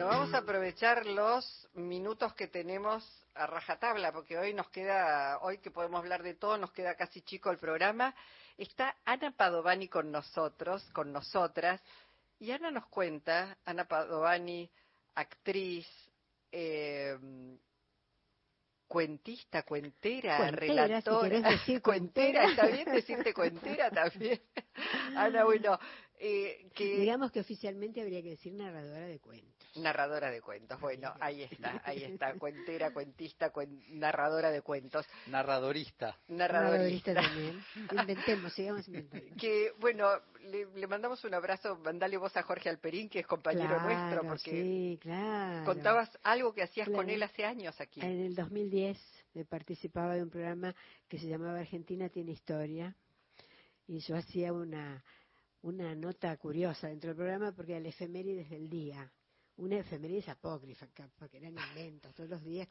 [0.00, 3.04] Bueno, vamos a aprovechar los minutos que tenemos
[3.34, 7.20] a rajatabla, porque hoy nos queda, hoy que podemos hablar de todo, nos queda casi
[7.20, 8.14] chico el programa.
[8.56, 11.82] Está Ana Padovani con nosotros, con nosotras,
[12.38, 14.70] y Ana nos cuenta, Ana Padovani,
[15.16, 15.86] actriz,
[16.50, 17.18] eh,
[18.88, 21.42] cuentista, cuentera, relatora,
[21.82, 24.40] cuentera, está bien decirte cuentera también.
[25.16, 25.78] Ana, bueno,
[26.22, 26.98] eh, que...
[26.98, 29.50] Digamos que oficialmente habría que decir narradora de cuentos.
[29.76, 33.52] Narradora de cuentos, bueno, ahí está, ahí está, cuentera, cuentista,
[33.90, 35.06] narradora de cuentos.
[35.28, 36.18] Narradorista.
[36.28, 37.62] Narradorista, también.
[37.90, 39.34] Inventemos, sigamos inventando.
[39.38, 40.10] Que, bueno,
[40.42, 44.98] le, mandamos un abrazo, mandale voz a Jorge Alperín, que es compañero nuestro, porque sí,
[45.00, 45.64] claro.
[45.64, 48.00] contabas algo que hacías con él hace años aquí.
[48.00, 48.98] En el 2010
[49.48, 50.74] participaba de un programa
[51.08, 52.94] que se llamaba Argentina tiene historia,
[53.90, 55.02] y yo hacía una
[55.62, 59.10] una nota curiosa dentro del programa porque era el efemérides del día.
[59.56, 60.86] Una efemérides apócrifa,
[61.18, 62.14] porque eran inventos.
[62.14, 62.66] Todos los días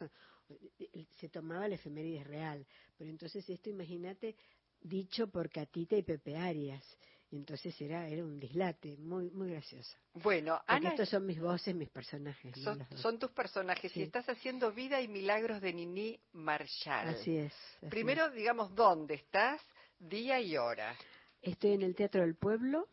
[1.20, 2.66] se tomaba el efemérides real.
[2.98, 4.36] Pero entonces esto, imagínate,
[4.81, 6.84] dicho por Catita y Pepe Arias.
[7.31, 9.95] Entonces era, era un dislate, muy, muy gracioso.
[10.14, 10.89] Bueno, Ana.
[10.89, 12.56] Estos son mis voces, mis personajes.
[12.95, 17.09] Son, tus personajes y estás haciendo Vida y Milagros de Nini Marshall.
[17.09, 17.54] Así es.
[17.88, 19.61] Primero, digamos, ¿dónde estás?
[20.00, 20.95] Día y hora.
[21.42, 22.88] Estoy en el Teatro del Pueblo,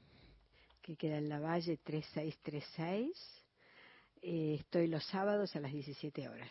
[0.82, 3.16] que queda en la Valle 3636.
[4.22, 6.50] Eh, estoy los sábados a las 17 horas.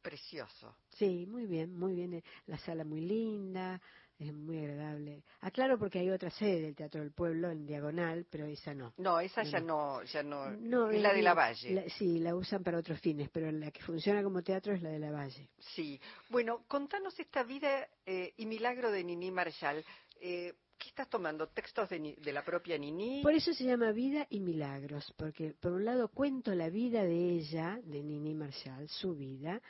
[0.00, 0.76] Precioso.
[0.90, 2.14] Sí, muy bien, muy bien.
[2.14, 3.82] Eh, la sala muy linda,
[4.18, 5.22] es muy agradable.
[5.40, 8.92] Aclaro porque hay otra sede del Teatro del Pueblo en diagonal, pero esa no.
[8.96, 10.50] No, esa ya no, ya no.
[10.50, 11.88] no es la de la Valle.
[11.90, 14.98] sí, la usan para otros fines, pero la que funciona como teatro es la de
[14.98, 15.48] la Valle.
[15.58, 16.00] Sí.
[16.30, 19.84] Bueno, contanos esta vida eh, y milagro de Nini Marshall.
[20.20, 21.48] Eh, ¿Qué estás tomando?
[21.48, 23.20] ¿Textos de, la propia Nini?
[23.22, 27.32] Por eso se llama Vida y Milagros, porque por un lado cuento la vida de
[27.32, 29.60] ella, de Nini Marshall, su vida,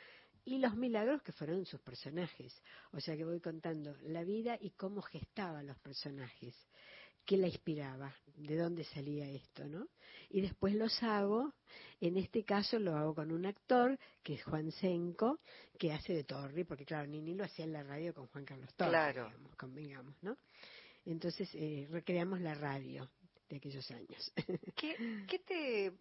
[0.49, 2.59] y los milagros que fueron sus personajes.
[2.91, 6.55] O sea que voy contando la vida y cómo gestaba los personajes,
[7.23, 9.87] qué la inspiraba, de dónde salía esto, ¿no?
[10.29, 11.53] Y después los hago,
[12.01, 15.39] en este caso lo hago con un actor, que es Juan Senco,
[15.77, 18.73] que hace de Torri, porque claro, Nini lo hacía en la radio con Juan Carlos
[18.75, 19.31] Torri, claro.
[19.55, 20.35] convengamos, ¿no?
[21.05, 23.07] Entonces eh, recreamos la radio
[23.47, 24.33] de aquellos años.
[24.75, 25.91] ¿Qué, qué, te,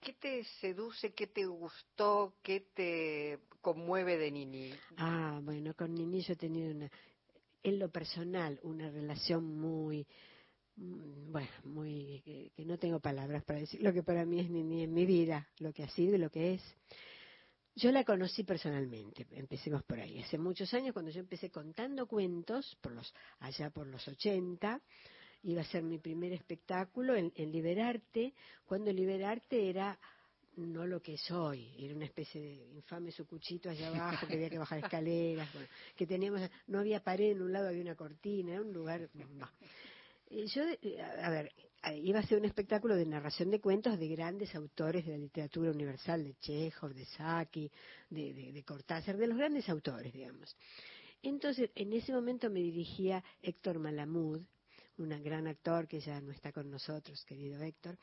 [0.00, 4.72] ¿Qué te seduce, qué te gustó, qué te conmueve de Nini?
[4.96, 6.90] Ah, bueno, con Nini yo he tenido una,
[7.62, 10.06] en lo personal, una relación muy,
[10.76, 14.84] mm, bueno, muy, que, no tengo palabras para decir lo que para mí es Nini
[14.84, 16.62] en mi vida, lo que ha sido y lo que es.
[17.74, 20.20] Yo la conocí personalmente, empecemos por ahí.
[20.20, 24.80] Hace muchos años, cuando yo empecé contando cuentos, por los, allá por los 80,
[25.44, 28.34] iba a ser mi primer espectáculo en, Liberarte,
[28.66, 29.98] cuando Liberarte era
[30.56, 34.50] no lo que es hoy, era una especie de infame sucuchito allá abajo, que había
[34.50, 35.48] que bajar escaleras,
[35.96, 39.08] que teníamos, no había pared, en un lado había una cortina, era un lugar...
[40.30, 41.52] Yo, eh, a ver,
[41.94, 45.70] iba a ser un espectáculo de narración de cuentos de grandes autores de la literatura
[45.70, 47.70] universal, de Chekhov, de Saki,
[48.10, 50.56] de, Cortázar, de los grandes autores, digamos.
[51.22, 54.42] Entonces, en ese momento me dirigía Héctor Malamud,
[54.98, 57.98] un gran actor que ya no está con nosotros, querido Héctor,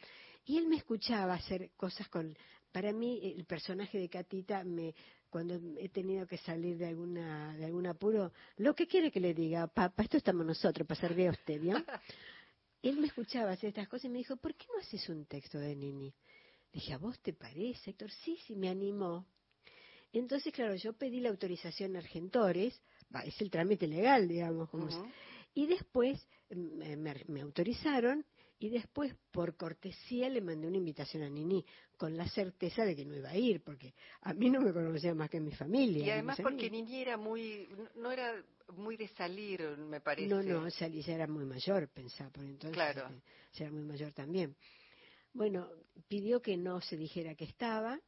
[0.45, 2.35] y él me escuchaba hacer cosas con...
[2.71, 4.93] Para mí, el personaje de Catita me,
[5.29, 9.33] cuando he tenido que salir de alguna de algún apuro, lo que quiere que le
[9.33, 11.85] diga, papá, esto estamos nosotros, para servir a usted, ¿bien?
[12.81, 15.57] Él me escuchaba hacer estas cosas y me dijo, ¿por qué no haces un texto
[15.57, 16.13] de Nini?
[16.71, 18.11] Dije, ¿a vos te parece, Héctor?
[18.11, 19.25] Sí, sí, me animó.
[20.11, 22.81] Entonces, claro, yo pedí la autorización a Argentores,
[23.25, 24.87] es el trámite legal, digamos, como
[25.55, 28.23] y después mm, me, autorizaron
[28.59, 31.65] y después, por cortesía, le mandé una invitación a Nini,
[31.97, 35.13] con la certeza de que no iba a ir, porque a mí no me conocía
[35.13, 36.05] más que mi familia.
[36.05, 38.41] Y además porque Nini era muy, no era
[38.75, 40.27] muy de salir, me parece.
[40.27, 42.73] No, no, salí, ya era muy mayor, pensaba, por entonces.
[42.73, 43.09] Claro.
[43.09, 43.21] Eh,
[43.53, 44.55] ya era muy mayor también.
[45.33, 45.69] Bueno,
[46.07, 47.99] pidió que no se dijera que estaba,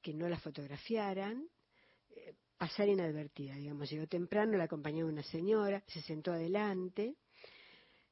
[0.00, 1.53] que no la fotografiaran, eh,
[2.56, 3.90] pasar inadvertida, digamos.
[3.90, 7.16] Llegó temprano, la acompañó una señora, se sentó adelante,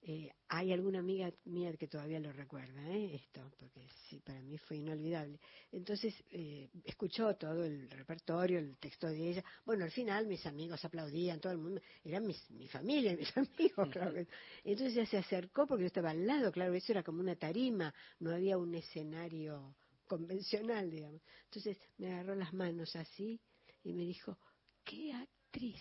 [0.05, 3.15] eh, hay alguna amiga mía que todavía lo recuerda, ¿eh?
[3.15, 5.39] esto, porque sí, para mí fue inolvidable.
[5.71, 9.45] Entonces, eh, escuchó todo el repertorio, el texto de ella.
[9.65, 13.89] Bueno, al final mis amigos aplaudían, todo el mundo, eran mis, mi familia, mis amigos,
[13.91, 14.27] claro.
[14.65, 17.95] Entonces ella se acercó porque yo estaba al lado, claro, eso era como una tarima,
[18.19, 19.77] no había un escenario
[20.09, 21.23] convencional, digamos.
[21.45, 23.41] Entonces me agarró las manos así
[23.85, 24.39] y me dijo,
[24.85, 25.81] qué actriz,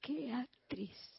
[0.00, 1.16] qué actriz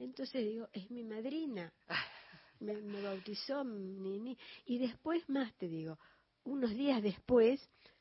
[0.00, 1.72] entonces digo, es mi madrina.
[2.60, 4.36] me, me bautizó Nini.
[4.66, 5.98] Y después más te digo,
[6.44, 7.60] unos días después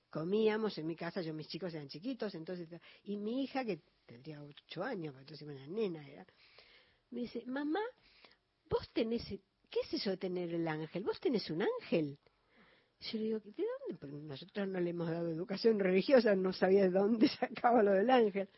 [0.10, 2.68] comíamos en mi casa, yo mis chicos eran chiquitos, entonces,
[3.04, 6.26] y mi hija, que tendría ocho años, entonces una nena era,
[7.12, 7.82] me dice, mamá,
[8.68, 11.04] vos tenés, ¿qué es eso de tener el ángel?
[11.04, 12.18] ¿Vos tenés un ángel?
[13.02, 14.00] Yo le digo, ¿de dónde?
[14.00, 18.10] Porque nosotros no le hemos dado educación religiosa, no sabía de dónde sacaba lo del
[18.10, 18.50] ángel.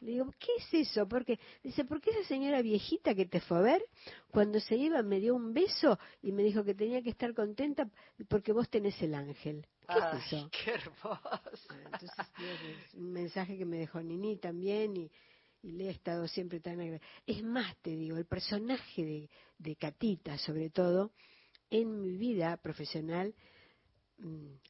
[0.00, 1.06] Le digo, ¿qué es eso?
[1.06, 3.84] Porque dice, porque esa señora viejita que te fue a ver,
[4.30, 7.86] cuando se iba me dio un beso y me dijo que tenía que estar contenta
[8.28, 9.66] porque vos tenés el ángel.
[9.86, 10.50] ¿Qué es eso?
[10.64, 11.74] Qué hermoso.
[11.84, 12.10] Entonces,
[12.86, 15.10] es un mensaje que me dejó Nini también y,
[15.62, 17.06] y le he estado siempre tan agradecida.
[17.26, 21.12] Es más, te digo, el personaje de, de Catita, sobre todo,
[21.68, 23.34] en mi vida profesional,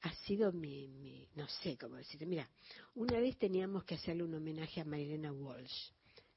[0.03, 2.27] ha sido mi, mi, no sé cómo decirte.
[2.27, 2.49] Mira,
[2.95, 5.91] una vez teníamos que hacerle un homenaje a Marilena Walsh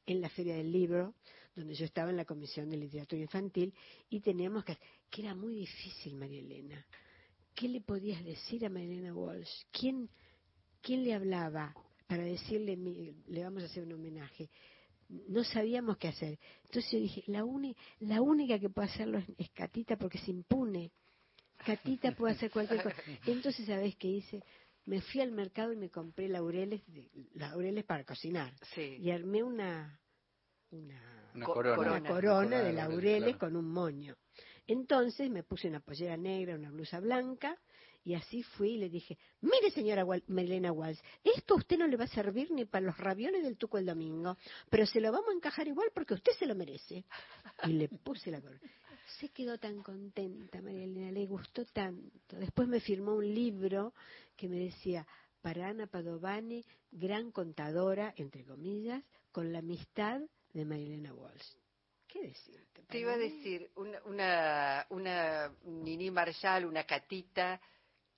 [0.05, 1.15] en la Feria del Libro,
[1.55, 3.73] donde yo estaba en la Comisión de Literatura Infantil,
[4.09, 4.77] y teníamos que,
[5.09, 6.85] que era muy difícil, María Elena.
[7.53, 9.65] ¿Qué le podías decir a Marilena Walsh?
[9.71, 10.09] ¿Quién,
[10.81, 11.75] quién le hablaba
[12.07, 14.49] para decirle, le vamos a hacer un homenaje?
[15.09, 16.39] No sabíamos qué hacer.
[16.63, 17.45] Entonces yo dije, la,
[17.99, 20.91] la única que puede hacerlo es, es Catita porque se impune
[21.65, 22.95] Catita puede hacer cualquier cosa.
[23.25, 24.43] Entonces, ¿sabes qué hice?
[24.85, 26.81] Me fui al mercado y me compré laureles,
[27.33, 28.53] laureles para cocinar.
[28.75, 29.99] Y armé una,
[30.71, 34.15] una, corona, de laureles con un moño.
[34.67, 37.57] Entonces me puse una pollera negra, una blusa blanca,
[38.05, 41.95] y así fui y le dije, mire señora Melena Walsh, esto a usted no le
[41.95, 44.37] va a servir ni para los ravioles del tuco el domingo,
[44.69, 47.05] pero se lo vamos a encajar igual porque usted se lo merece.
[47.63, 48.59] Y le puse la corona
[49.19, 52.37] se quedó tan contenta, María Elena, le gustó tanto.
[52.37, 53.93] Después me firmó un libro
[54.35, 55.05] que me decía,
[55.41, 60.21] para Ana Padovani, gran contadora, entre comillas, con la amistad
[60.53, 61.55] de María Elena Walsh.
[62.07, 62.83] ¿Qué decirte?
[62.87, 67.59] Te iba a decir, una, una, una Nini Marshall, una catita,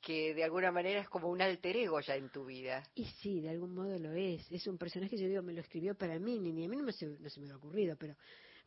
[0.06, 2.84] que de alguna manera es como un alter ego ya en tu vida.
[2.94, 4.52] Y sí, de algún modo lo es.
[4.52, 6.92] Es un personaje, yo digo, me lo escribió para mí, ni a mí no, me
[6.92, 8.16] no se me ha ocurrido, pero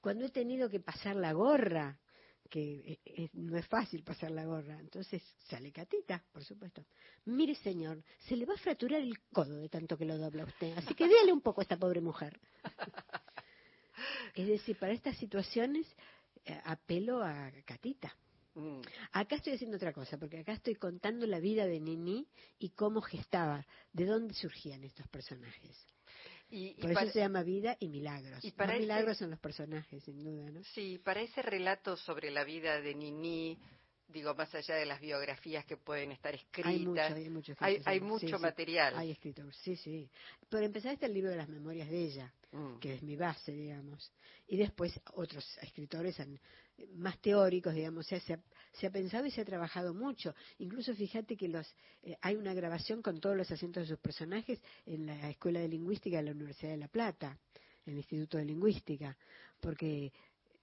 [0.01, 2.01] cuando he tenido que pasar la gorra
[2.49, 4.79] que eh, no es fácil pasar la gorra.
[4.81, 6.85] Entonces sale Catita, por supuesto.
[7.27, 10.77] Mire, señor, se le va a fracturar el codo de tanto que lo dobla usted.
[10.77, 12.39] Así que déle un poco a esta pobre mujer.
[14.35, 15.87] es decir, para estas situaciones
[16.45, 18.15] eh, apelo a Catita.
[18.55, 18.81] Mm.
[19.13, 22.27] Acá estoy haciendo otra cosa, porque acá estoy contando la vida de Nini
[22.59, 25.77] y cómo gestaba, de dónde surgían estos personajes.
[26.51, 28.43] Y, Por eso se llama vida y milagros.
[28.45, 30.65] Y para milagros son los personajes, sin duda, ¿no?
[30.75, 33.59] Sí, para ese relato sobre la vida de Nini,
[34.09, 38.01] digo, más allá de las biografías que pueden estar escritas, hay mucho, hay mucho, hay,
[38.01, 38.97] mucho material.
[38.97, 40.11] Hay escritores, sí, sí.
[40.49, 42.79] Por empezar está el libro de las memorias de ella, mm.
[42.79, 44.11] que es mi base, digamos.
[44.47, 46.41] Y después otros escritores han,
[46.95, 48.41] más teóricos, digamos, se, ha,
[48.73, 50.35] se ha pensado y se ha trabajado mucho.
[50.59, 51.67] Incluso fíjate que los,
[52.03, 55.69] eh, hay una grabación con todos los asientos de sus personajes en la Escuela de
[55.69, 57.39] Lingüística de la Universidad de La Plata,
[57.87, 59.17] en el Instituto de Lingüística,
[59.61, 60.13] porque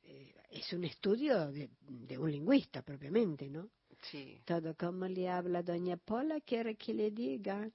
[0.03, 1.69] eh, es un estudio de,
[2.17, 3.69] un lingüista propiamente, ¿no?
[4.11, 4.39] Sí.
[4.45, 7.69] Todo como le habla doña Pola quiere que le diga.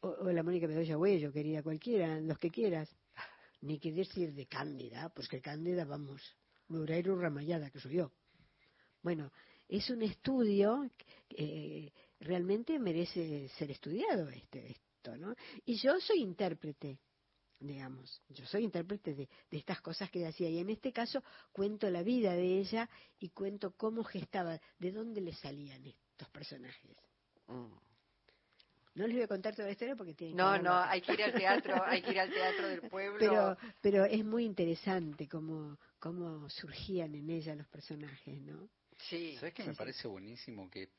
[0.00, 2.88] O, la Mónica Bedoya Huello, quería cualquiera, los que quieras.
[3.62, 6.20] Ni que decir de Cándida, pues que Cándida, vamos,
[6.68, 8.12] Loureiro Ramayada, que soy yo.
[9.02, 9.30] Bueno,
[9.68, 10.88] es un estudio
[11.28, 15.34] que eh, realmente merece ser estudiado este, esto, ¿no?
[15.64, 16.98] Y yo soy intérprete,
[17.58, 21.22] digamos, yo soy intérprete de, estas cosas que decía, y en este caso
[21.52, 26.96] cuento la vida de ella y cuento cómo gestaba, de dónde le salían estos personajes.
[27.48, 27.84] Mm.
[28.94, 31.22] No les voy a contar toda la historia porque tienen No, no, hay que ir
[31.24, 33.18] al teatro, hay que ir al teatro del pueblo.
[33.18, 38.68] Pero, pero es muy interesante cómo, cómo surgían en ella los personajes, ¿no?
[39.08, 39.36] Sí.
[39.36, 40.68] ¿Sabes qué me parece buenísimo?
[40.68, 40.90] Que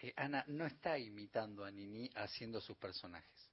[0.00, 3.48] eh, Ana no está imitando a Nini haciendo sus personajes.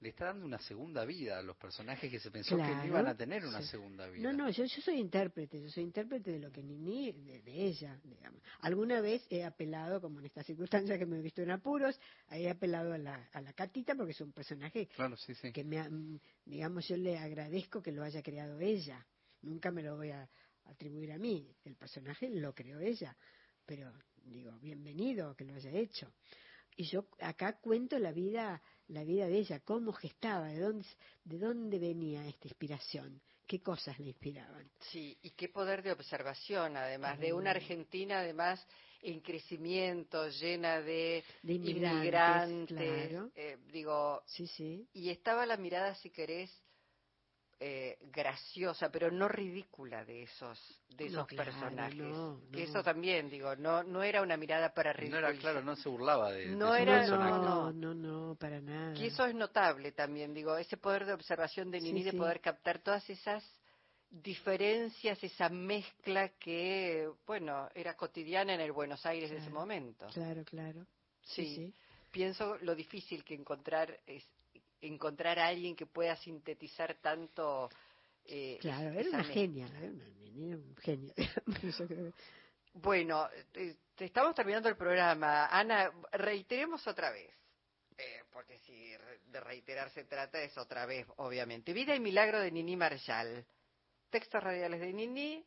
[0.00, 3.06] Le está dando una segunda vida a los personajes que se pensó que no iban
[3.06, 4.24] a tener una segunda vida.
[4.24, 7.96] No, no, yo, yo soy intérprete, yo soy intérprete de lo que Nini, de, ella,
[8.02, 8.42] digamos.
[8.62, 11.98] Alguna vez he apelado, como en esta circunstancia que me he visto en apuros,
[12.32, 14.88] he apelado a la, a la Catita porque es un personaje
[15.54, 19.06] que me, digamos, yo le agradezco que lo haya creado ella.
[19.42, 20.28] Nunca me lo voy a
[20.64, 21.54] atribuir a mí.
[21.64, 23.16] El personaje lo creó ella.
[23.64, 23.92] Pero
[24.24, 26.12] digo, bienvenido que lo haya hecho.
[26.76, 30.86] Y yo acá cuento la vida, la vida de ella, cómo gestaba, de dónde,
[31.24, 34.70] de dónde venía esta inspiración, qué cosas le inspiraban.
[34.90, 38.64] Sí, y qué poder de observación, además, de una Argentina, además,
[39.00, 42.76] en crecimiento, llena de, inmigrantes.
[42.76, 43.30] claro.
[43.34, 44.86] Eh, digo, sí, sí.
[44.92, 46.50] y estaba la mirada, si querés,
[47.58, 50.58] eh, graciosa, pero no ridícula de esos
[50.96, 52.16] de esos personajes.
[52.52, 55.22] Que eso también, digo, no no era una mirada para ridiculizar.
[55.22, 58.94] No era claro, no se burlaba de, no era, no, no, no, para nada.
[58.98, 62.80] Y eso es notable también, digo, ese poder de observación de Nini de poder captar
[62.80, 63.42] todas esas
[64.10, 70.06] diferencias, esa mezcla que, bueno, era cotidiana en el Buenos Aires de ese momento.
[70.12, 70.86] Claro, claro.
[71.22, 71.72] Sí,
[72.10, 74.24] pienso lo difícil que encontrar es
[74.80, 77.68] encontrar a alguien que pueda sintetizar tanto.
[78.24, 81.12] Eh, claro, era una genia, era, un genio.
[82.74, 83.28] bueno,
[83.98, 85.46] estamos terminando el programa.
[85.46, 87.32] Ana, reiteremos otra vez.
[87.98, 88.92] Eh, porque si
[89.26, 91.72] de reiterar se trata es otra vez, obviamente.
[91.72, 93.44] Vida y milagro de Nini Marshall.
[94.10, 95.44] Textos radiales de Nini,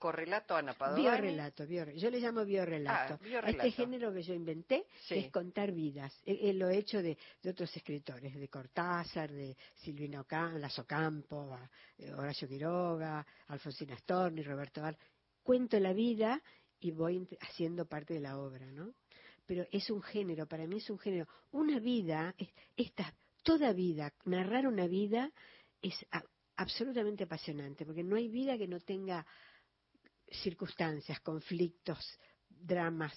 [0.00, 1.02] correlato Ana Padovani.
[1.02, 3.20] Biorelato, yo le llamo biorelato.
[3.22, 6.12] Ah, este género que yo inventé es contar vidas.
[6.24, 7.16] lo he hecho de,
[7.46, 11.56] otros escritores, de Cortázar, de Silvino Lazo Campo,
[12.16, 14.96] Horacio Quiroga, Alfonsina Storni, Roberto Val.
[15.42, 16.42] Cuento la vida
[16.80, 18.94] y voy haciendo parte de la obra, ¿no?
[19.46, 21.28] Pero es un género, para mí es un género.
[21.52, 22.34] Una vida,
[22.76, 25.30] esta, toda vida, narrar una vida
[25.82, 25.94] es
[26.56, 29.26] absolutamente apasionante, porque no hay vida que no tenga
[30.30, 32.18] circunstancias, conflictos,
[32.48, 33.12] dramas,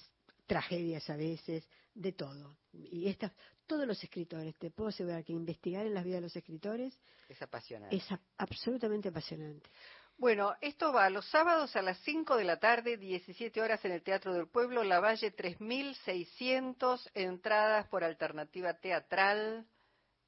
[0.46, 2.58] tragedias a veces, de todo.
[2.72, 3.32] Y estas,
[3.68, 7.42] todos los escritores, te puedo asegurar que investigar en las vidas de los escritores es
[7.42, 7.96] apasionante.
[7.96, 8.06] Es
[8.38, 9.70] absolutamente apasionante.
[10.18, 14.04] Bueno, esto va los sábados a las 5 de la tarde, 17 horas en el
[14.04, 19.66] Teatro del Pueblo, La Valle 3600, entradas por alternativa teatral.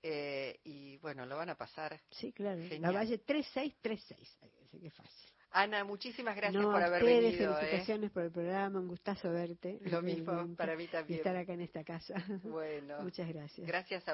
[0.02, 2.00] Eh, y bueno, lo van a pasar.
[2.12, 2.62] Sí, claro.
[2.80, 5.35] La Valle 3636, así que fácil.
[5.56, 7.54] Ana, muchísimas gracias por haber venido.
[7.54, 7.56] ¿eh?
[7.56, 9.80] Felicitaciones por el programa, un gustazo verte.
[9.84, 11.20] Lo mismo para mí también.
[11.20, 12.16] estar acá en esta casa.
[12.44, 12.98] Bueno.
[13.02, 13.66] Muchas gracias.
[13.66, 14.04] Gracias a